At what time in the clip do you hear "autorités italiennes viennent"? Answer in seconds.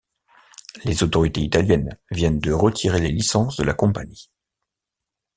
1.03-2.39